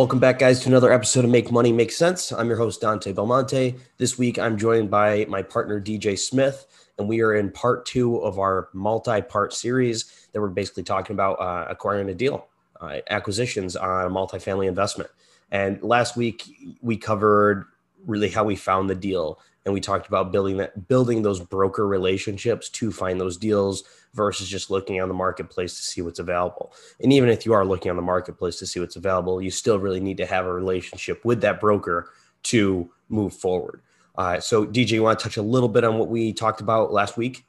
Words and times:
Welcome 0.00 0.18
back, 0.18 0.38
guys, 0.38 0.60
to 0.60 0.68
another 0.70 0.90
episode 0.90 1.26
of 1.26 1.30
Make 1.30 1.52
Money 1.52 1.72
Make 1.72 1.92
Sense. 1.92 2.32
I'm 2.32 2.48
your 2.48 2.56
host, 2.56 2.80
Dante 2.80 3.12
Belmonte. 3.12 3.76
This 3.98 4.16
week, 4.16 4.38
I'm 4.38 4.56
joined 4.56 4.90
by 4.90 5.26
my 5.28 5.42
partner, 5.42 5.78
DJ 5.78 6.18
Smith, 6.18 6.66
and 6.96 7.06
we 7.06 7.20
are 7.20 7.34
in 7.34 7.50
part 7.50 7.84
two 7.84 8.16
of 8.16 8.38
our 8.38 8.70
multi 8.72 9.20
part 9.20 9.52
series 9.52 10.26
that 10.32 10.40
we're 10.40 10.48
basically 10.48 10.84
talking 10.84 11.12
about 11.12 11.34
uh, 11.34 11.66
acquiring 11.68 12.08
a 12.08 12.14
deal, 12.14 12.48
uh, 12.80 13.00
acquisitions 13.10 13.76
on 13.76 14.06
a 14.06 14.08
multifamily 14.08 14.68
investment. 14.68 15.10
And 15.50 15.82
last 15.82 16.16
week, 16.16 16.44
we 16.80 16.96
covered 16.96 17.66
really 18.06 18.28
how 18.28 18.44
we 18.44 18.56
found 18.56 18.88
the 18.88 18.94
deal. 18.94 19.40
And 19.64 19.74
we 19.74 19.80
talked 19.80 20.06
about 20.06 20.32
building 20.32 20.56
that 20.56 20.88
building 20.88 21.22
those 21.22 21.40
broker 21.40 21.86
relationships 21.86 22.68
to 22.70 22.90
find 22.90 23.20
those 23.20 23.36
deals 23.36 23.84
versus 24.14 24.48
just 24.48 24.70
looking 24.70 25.00
on 25.00 25.08
the 25.08 25.14
marketplace 25.14 25.76
to 25.76 25.82
see 25.84 26.02
what's 26.02 26.18
available. 26.18 26.72
And 27.00 27.12
even 27.12 27.28
if 27.28 27.44
you 27.44 27.52
are 27.52 27.64
looking 27.64 27.90
on 27.90 27.96
the 27.96 28.02
marketplace 28.02 28.58
to 28.58 28.66
see 28.66 28.80
what's 28.80 28.96
available 28.96 29.42
you 29.42 29.50
still 29.50 29.78
really 29.78 30.00
need 30.00 30.16
to 30.16 30.26
have 30.26 30.46
a 30.46 30.52
relationship 30.52 31.24
with 31.24 31.40
that 31.42 31.60
broker 31.60 32.10
to 32.44 32.90
move 33.08 33.34
forward. 33.34 33.82
Uh, 34.16 34.40
so 34.40 34.66
dj 34.66 34.90
you 34.90 35.02
want 35.02 35.18
to 35.18 35.22
touch 35.22 35.36
a 35.36 35.42
little 35.42 35.68
bit 35.68 35.84
on 35.84 35.98
what 35.98 36.08
we 36.08 36.32
talked 36.32 36.60
about 36.60 36.92
last 36.92 37.16
week? 37.16 37.44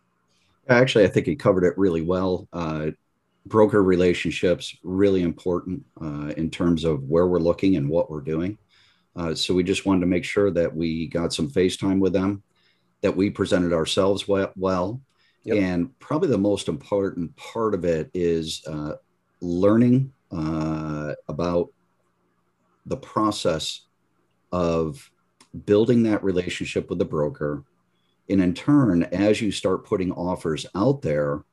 Actually 0.68 1.06
i 1.06 1.08
think 1.08 1.26
he 1.26 1.36
covered 1.36 1.64
it 1.64 1.78
really 1.78 2.02
well. 2.02 2.48
Uh, 2.52 2.92
broker 3.46 3.82
relationships 3.82 4.76
really 4.84 5.24
important 5.24 5.84
uh, 6.02 6.32
in 6.38 6.50
terms 6.50 6.84
of 6.84 7.04
where 7.10 7.26
we're 7.26 7.40
looking 7.40 7.78
and 7.78 7.90
what 7.90 8.12
we're 8.12 8.22
doing 8.22 8.58
uh, 9.16 9.36
so 9.36 9.54
we 9.54 9.64
just 9.64 9.86
wanted 9.86 10.02
to 10.02 10.08
make 10.08 10.24
sure 10.24 10.52
that 10.52 10.74
we 10.74 11.08
got 11.08 11.34
some 11.34 11.50
FaceTime 11.50 12.00
with 12.00 12.14
them, 12.14 12.44
that 13.02 13.16
we 13.16 13.30
presented 13.30 13.74
ourselves 13.74 14.28
well. 14.28 14.52
well. 14.56 15.02
Yep. 15.44 15.58
And 15.58 16.00
probably 16.00 16.30
the 16.30 16.38
most 16.38 16.68
important 16.68 17.36
part 17.36 17.74
of 17.74 17.84
it 17.84 18.12
is 18.14 18.64
uh, 18.68 18.94
learning 19.42 20.14
uh, 20.32 21.14
about 21.28 21.70
the 22.86 22.98
process 22.98 23.82
of 24.52 25.10
building 25.66 26.04
that 26.04 26.24
relationship 26.24 26.90
with 26.90 27.00
the 27.00 27.06
broker. 27.06 27.64
And 28.30 28.42
in 28.42 28.54
turn, 28.54 29.04
as 29.04 29.42
you 29.42 29.52
start 29.52 29.86
putting 29.86 30.12
offers 30.12 30.66
out 30.76 31.02
there, 31.02 31.44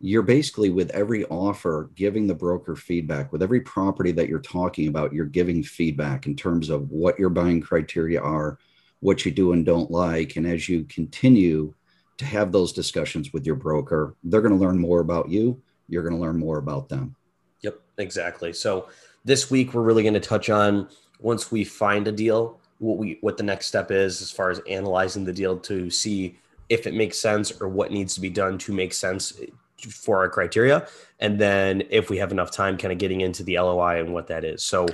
you're 0.00 0.22
basically 0.22 0.70
with 0.70 0.90
every 0.90 1.26
offer 1.26 1.90
giving 1.94 2.26
the 2.26 2.34
broker 2.34 2.74
feedback. 2.74 3.32
With 3.32 3.42
every 3.42 3.60
property 3.60 4.12
that 4.12 4.28
you're 4.28 4.40
talking 4.40 4.88
about 4.88 5.12
you're 5.12 5.26
giving 5.26 5.62
feedback 5.62 6.26
in 6.26 6.34
terms 6.34 6.70
of 6.70 6.90
what 6.90 7.18
your 7.18 7.28
buying 7.28 7.60
criteria 7.60 8.20
are 8.20 8.58
what 9.00 9.24
you 9.24 9.30
do 9.30 9.52
and 9.52 9.64
don't 9.64 9.90
like 9.90 10.36
and 10.36 10.46
as 10.46 10.68
you 10.68 10.84
continue 10.84 11.72
to 12.18 12.24
have 12.26 12.52
those 12.52 12.72
discussions 12.72 13.32
with 13.32 13.46
your 13.46 13.54
broker 13.54 14.14
they're 14.24 14.42
going 14.42 14.52
to 14.52 14.60
learn 14.60 14.78
more 14.78 15.00
about 15.00 15.28
you 15.28 15.60
you're 15.88 16.02
going 16.02 16.14
to 16.14 16.20
learn 16.20 16.38
more 16.38 16.58
about 16.58 16.88
them. 16.88 17.14
Yep 17.60 17.80
exactly. 17.98 18.52
So 18.52 18.88
this 19.24 19.50
week 19.50 19.74
we're 19.74 19.82
really 19.82 20.02
going 20.02 20.14
to 20.14 20.20
touch 20.20 20.48
on 20.48 20.88
once 21.18 21.52
we 21.52 21.62
find 21.62 22.08
a 22.08 22.12
deal 22.12 22.58
what 22.78 22.96
we 22.96 23.18
what 23.20 23.36
the 23.36 23.42
next 23.42 23.66
step 23.66 23.90
is 23.90 24.22
as 24.22 24.30
far 24.30 24.50
as 24.50 24.60
analyzing 24.68 25.24
the 25.24 25.32
deal 25.32 25.58
to 25.58 25.90
see 25.90 26.38
if 26.70 26.86
it 26.86 26.94
makes 26.94 27.18
sense 27.18 27.60
or 27.60 27.68
what 27.68 27.90
needs 27.90 28.14
to 28.14 28.20
be 28.20 28.30
done 28.30 28.56
to 28.56 28.72
make 28.72 28.94
sense 28.94 29.38
for 29.84 30.18
our 30.18 30.28
criteria. 30.28 30.86
And 31.18 31.38
then 31.38 31.82
if 31.90 32.10
we 32.10 32.18
have 32.18 32.32
enough 32.32 32.50
time, 32.50 32.76
kind 32.76 32.92
of 32.92 32.98
getting 32.98 33.20
into 33.20 33.42
the 33.42 33.58
LOI 33.58 34.00
and 34.00 34.12
what 34.12 34.28
that 34.28 34.44
is. 34.44 34.62
So, 34.62 34.86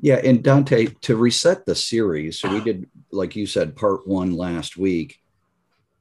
yeah. 0.00 0.16
And 0.16 0.42
Dante, 0.42 0.86
to 0.86 1.16
reset 1.16 1.66
the 1.66 1.74
series, 1.74 2.38
so 2.38 2.52
we 2.52 2.60
did, 2.60 2.88
like 3.10 3.36
you 3.36 3.46
said, 3.46 3.76
part 3.76 4.06
one 4.06 4.32
last 4.32 4.76
week. 4.76 5.20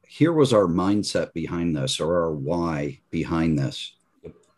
Here 0.08 0.34
was 0.34 0.54
our 0.54 0.66
mindset 0.66 1.34
behind 1.34 1.76
this 1.76 2.00
or 2.00 2.24
our 2.24 2.32
why 2.32 3.00
behind 3.12 3.60
this. 3.60 3.94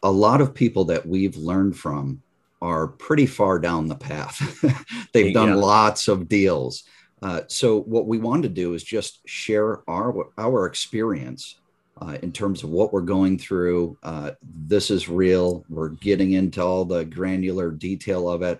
A 0.03 0.11
lot 0.11 0.41
of 0.41 0.53
people 0.53 0.85
that 0.85 1.05
we've 1.05 1.35
learned 1.35 1.77
from 1.77 2.21
are 2.61 2.87
pretty 2.87 3.25
far 3.25 3.59
down 3.59 3.87
the 3.87 3.95
path. 3.95 4.63
They've 5.13 5.33
done 5.33 5.49
yeah. 5.49 5.55
lots 5.55 6.07
of 6.07 6.29
deals. 6.29 6.83
Uh, 7.21 7.41
so 7.47 7.81
what 7.81 8.07
we 8.07 8.17
want 8.17 8.43
to 8.43 8.49
do 8.49 8.73
is 8.73 8.83
just 8.83 9.27
share 9.27 9.87
our 9.89 10.29
our 10.37 10.65
experience 10.65 11.60
uh, 12.01 12.17
in 12.23 12.31
terms 12.31 12.63
of 12.63 12.69
what 12.69 12.91
we're 12.91 13.01
going 13.01 13.37
through. 13.37 13.97
Uh, 14.01 14.31
this 14.41 14.89
is 14.89 15.07
real. 15.07 15.63
We're 15.69 15.89
getting 15.89 16.33
into 16.33 16.61
all 16.61 16.83
the 16.83 17.05
granular 17.05 17.71
detail 17.71 18.27
of 18.27 18.41
it 18.41 18.59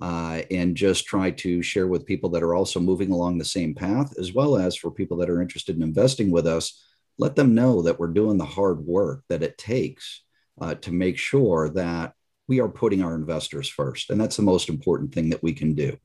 uh, 0.00 0.42
and 0.50 0.76
just 0.76 1.06
try 1.06 1.30
to 1.32 1.62
share 1.62 1.86
with 1.86 2.06
people 2.06 2.30
that 2.30 2.42
are 2.42 2.54
also 2.54 2.80
moving 2.80 3.12
along 3.12 3.36
the 3.38 3.44
same 3.44 3.74
path, 3.74 4.14
as 4.18 4.32
well 4.32 4.56
as 4.56 4.74
for 4.74 4.90
people 4.90 5.18
that 5.18 5.28
are 5.28 5.42
interested 5.42 5.76
in 5.76 5.82
investing 5.82 6.30
with 6.30 6.46
us. 6.46 6.82
Let 7.18 7.36
them 7.36 7.54
know 7.54 7.82
that 7.82 7.98
we're 7.98 8.08
doing 8.08 8.38
the 8.38 8.44
hard 8.44 8.80
work 8.80 9.22
that 9.28 9.42
it 9.42 9.58
takes 9.58 10.22
uh, 10.60 10.76
to 10.76 10.92
make 10.92 11.18
sure 11.18 11.68
that 11.70 12.14
we 12.46 12.60
are 12.60 12.68
putting 12.68 13.02
our 13.02 13.14
investors 13.14 13.68
first. 13.68 14.08
And 14.08 14.20
that's 14.20 14.36
the 14.36 14.42
most 14.42 14.70
important 14.70 15.12
thing 15.12 15.28
that 15.30 15.42
we 15.42 15.52
can 15.52 15.74
do. 15.74 15.98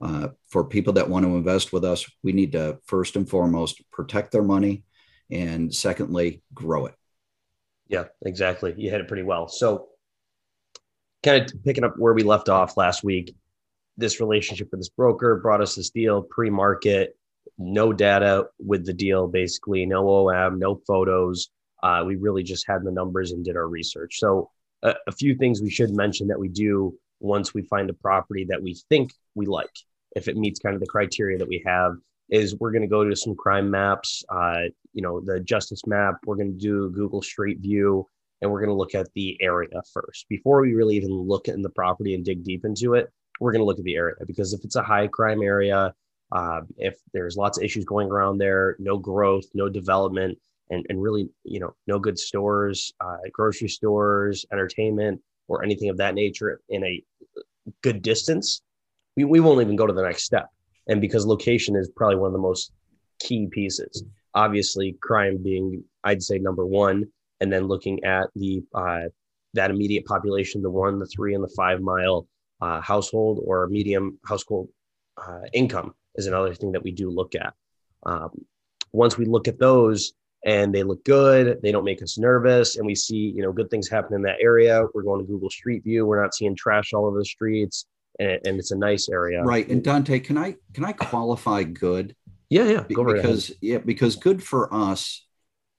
Uh, 0.00 0.28
for 0.48 0.64
people 0.64 0.92
that 0.92 1.08
want 1.08 1.24
to 1.24 1.36
invest 1.36 1.72
with 1.72 1.84
us, 1.84 2.04
we 2.22 2.32
need 2.32 2.52
to 2.52 2.78
first 2.84 3.16
and 3.16 3.28
foremost 3.28 3.82
protect 3.90 4.30
their 4.32 4.42
money 4.42 4.84
and 5.30 5.74
secondly, 5.74 6.42
grow 6.54 6.86
it. 6.86 6.94
Yeah, 7.88 8.04
exactly. 8.24 8.74
You 8.76 8.90
hit 8.90 9.00
it 9.00 9.08
pretty 9.08 9.22
well. 9.22 9.48
So, 9.48 9.88
kind 11.22 11.42
of 11.42 11.64
picking 11.64 11.84
up 11.84 11.94
where 11.96 12.12
we 12.14 12.22
left 12.22 12.48
off 12.48 12.76
last 12.76 13.02
week, 13.02 13.34
this 13.96 14.20
relationship 14.20 14.68
with 14.70 14.80
this 14.80 14.90
broker 14.90 15.36
brought 15.36 15.60
us 15.60 15.74
this 15.74 15.90
deal 15.90 16.22
pre 16.22 16.50
market, 16.50 17.16
no 17.56 17.92
data 17.92 18.46
with 18.58 18.84
the 18.84 18.92
deal, 18.92 19.26
basically, 19.26 19.86
no 19.86 20.08
OM, 20.08 20.58
no 20.58 20.80
photos. 20.86 21.48
Uh, 21.82 22.02
we 22.06 22.16
really 22.16 22.42
just 22.42 22.66
had 22.66 22.82
the 22.84 22.90
numbers 22.90 23.32
and 23.32 23.44
did 23.44 23.56
our 23.56 23.68
research. 23.68 24.18
So, 24.18 24.50
a, 24.82 24.94
a 25.06 25.12
few 25.12 25.34
things 25.34 25.60
we 25.60 25.70
should 25.70 25.94
mention 25.94 26.28
that 26.28 26.38
we 26.38 26.48
do 26.48 26.96
once 27.20 27.52
we 27.52 27.62
find 27.62 27.90
a 27.90 27.94
property 27.94 28.46
that 28.48 28.62
we 28.62 28.74
think 28.88 29.12
we 29.34 29.46
like, 29.46 29.74
if 30.14 30.28
it 30.28 30.36
meets 30.36 30.60
kind 30.60 30.74
of 30.74 30.80
the 30.80 30.86
criteria 30.86 31.38
that 31.38 31.48
we 31.48 31.62
have 31.66 31.96
is 32.30 32.56
we're 32.56 32.70
going 32.70 32.82
to 32.82 32.88
go 32.88 33.04
to 33.04 33.16
some 33.16 33.34
crime 33.34 33.70
maps, 33.70 34.24
uh, 34.28 34.62
you 34.92 35.02
know, 35.02 35.20
the 35.20 35.40
justice 35.40 35.86
map. 35.86 36.16
We're 36.26 36.36
going 36.36 36.52
to 36.52 36.58
do 36.58 36.90
Google 36.90 37.22
Street 37.22 37.58
View, 37.60 38.06
and 38.40 38.50
we're 38.50 38.60
going 38.60 38.70
to 38.70 38.76
look 38.76 38.94
at 38.94 39.12
the 39.14 39.36
area 39.40 39.80
first 39.92 40.26
before 40.28 40.60
we 40.60 40.74
really 40.74 40.96
even 40.96 41.10
look 41.10 41.48
in 41.48 41.62
the 41.62 41.70
property 41.70 42.14
and 42.14 42.24
dig 42.24 42.44
deep 42.44 42.64
into 42.64 42.94
it. 42.94 43.10
We're 43.40 43.52
going 43.52 43.62
to 43.62 43.66
look 43.66 43.78
at 43.78 43.84
the 43.84 43.96
area 43.96 44.16
because 44.26 44.52
if 44.52 44.64
it's 44.64 44.76
a 44.76 44.82
high 44.82 45.06
crime 45.06 45.42
area, 45.42 45.94
uh, 46.32 46.60
if 46.76 46.98
there's 47.12 47.36
lots 47.36 47.56
of 47.56 47.64
issues 47.64 47.84
going 47.84 48.08
around 48.08 48.38
there, 48.38 48.76
no 48.78 48.98
growth, 48.98 49.44
no 49.54 49.68
development, 49.68 50.38
and, 50.70 50.84
and 50.90 51.00
really, 51.00 51.30
you 51.44 51.60
know, 51.60 51.74
no 51.86 51.98
good 51.98 52.18
stores, 52.18 52.92
uh, 53.00 53.16
grocery 53.32 53.68
stores, 53.68 54.44
entertainment, 54.52 55.20
or 55.46 55.64
anything 55.64 55.88
of 55.88 55.96
that 55.96 56.14
nature 56.14 56.60
in 56.68 56.84
a 56.84 57.02
good 57.82 58.02
distance, 58.02 58.60
we, 59.16 59.24
we 59.24 59.40
won't 59.40 59.62
even 59.62 59.76
go 59.76 59.86
to 59.86 59.92
the 59.94 60.02
next 60.02 60.24
step 60.24 60.50
and 60.88 61.00
because 61.00 61.26
location 61.26 61.76
is 61.76 61.90
probably 61.94 62.16
one 62.16 62.28
of 62.28 62.32
the 62.32 62.38
most 62.38 62.72
key 63.18 63.48
pieces. 63.50 64.04
Obviously 64.34 64.96
crime 65.02 65.42
being 65.42 65.82
i'd 66.04 66.22
say 66.22 66.38
number 66.38 66.64
one 66.64 67.04
and 67.40 67.52
then 67.52 67.66
looking 67.66 68.02
at 68.04 68.28
the 68.34 68.62
uh, 68.74 69.08
that 69.54 69.70
immediate 69.70 70.04
population 70.04 70.62
the 70.62 70.70
one 70.70 70.98
the 70.98 71.06
three 71.06 71.34
and 71.34 71.42
the 71.42 71.52
five 71.56 71.80
mile 71.80 72.26
uh, 72.60 72.80
household 72.80 73.40
or 73.44 73.66
medium 73.68 74.18
household 74.26 74.68
uh, 75.16 75.40
income 75.52 75.94
is 76.14 76.26
another 76.26 76.54
thing 76.54 76.72
that 76.72 76.82
we 76.82 76.90
do 76.90 77.10
look 77.10 77.34
at. 77.34 77.54
Um, 78.04 78.30
once 78.92 79.16
we 79.16 79.24
look 79.24 79.48
at 79.48 79.58
those 79.58 80.12
and 80.44 80.72
they 80.72 80.82
look 80.82 81.04
good 81.04 81.58
they 81.62 81.72
don't 81.72 81.84
make 81.84 82.02
us 82.02 82.16
nervous 82.16 82.76
and 82.76 82.86
we 82.86 82.94
see 82.94 83.32
you 83.34 83.42
know 83.42 83.52
good 83.52 83.68
things 83.70 83.88
happen 83.88 84.14
in 84.14 84.22
that 84.22 84.38
area 84.40 84.84
we're 84.94 85.02
going 85.02 85.20
to 85.20 85.26
google 85.26 85.50
street 85.50 85.82
view 85.82 86.06
we're 86.06 86.22
not 86.22 86.34
seeing 86.34 86.54
trash 86.54 86.92
all 86.92 87.06
over 87.06 87.18
the 87.18 87.24
streets 87.24 87.86
and, 88.18 88.40
and 88.44 88.58
it's 88.58 88.70
a 88.70 88.76
nice 88.76 89.08
area. 89.08 89.42
Right. 89.42 89.68
And 89.68 89.82
Dante, 89.82 90.18
can 90.20 90.36
I 90.38 90.56
can 90.74 90.84
I 90.84 90.92
qualify 90.92 91.62
good? 91.62 92.14
Yeah, 92.50 92.64
yeah. 92.64 92.84
Go 92.92 93.04
because 93.04 93.50
right 93.50 93.58
yeah, 93.60 93.78
because 93.78 94.16
good 94.16 94.42
for 94.42 94.72
us 94.72 95.26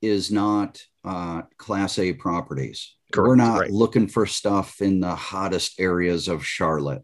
is 0.02 0.32
not 0.32 0.82
uh, 1.04 1.44
class 1.58 2.00
A 2.00 2.14
properties. 2.14 2.96
Correct. 3.12 3.28
We're 3.28 3.36
not 3.36 3.60
right. 3.62 3.72
looking 3.72 4.08
for 4.08 4.26
stuff 4.26 4.82
in 4.82 5.00
the 5.00 5.16
hottest 5.16 5.80
areas 5.80 6.28
of 6.28 6.46
Charlotte. 6.46 7.04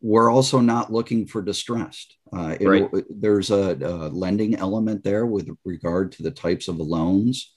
We're 0.00 0.30
also 0.30 0.60
not 0.60 0.92
looking 0.92 1.26
for 1.26 1.42
distressed. 1.42 2.16
Uh, 2.32 2.56
it, 2.58 2.66
right. 2.66 2.88
There's 3.10 3.50
a, 3.50 3.76
a, 3.80 4.08
lending 4.08 4.54
element 4.56 5.04
there 5.04 5.26
with 5.26 5.48
regard 5.64 6.12
to 6.12 6.22
the 6.22 6.30
types 6.30 6.66
of 6.68 6.78
loans 6.78 7.54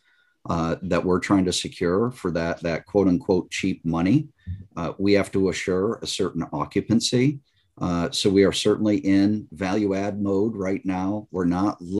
uh, 0.50 0.75
that 0.81 1.03
we're 1.03 1.19
trying 1.19 1.45
to 1.45 1.53
secure 1.53 2.12
for 2.12 2.31
that 2.31 2.62
that 2.62 2.86
quote 2.86 3.07
unquote 3.07 3.50
cheap 3.50 3.83
money. 3.86 4.27
Uh, 4.77 4.94
we 4.97 5.13
have 5.13 5.31
to 5.31 5.50
assure 5.50 6.00
a 6.01 6.07
certain 6.07 6.44
occupancy. 6.53 7.39
Uh, 7.81 8.09
so 8.12 8.30
we 8.30 8.44
are 8.45 8.53
certainly 8.53 8.97
in 8.97 9.47
value 9.51 9.95
add 9.95 10.21
mode 10.21 10.56
right 10.56 10.86
now. 10.86 11.27
We're 11.31 11.45
not 11.45 11.81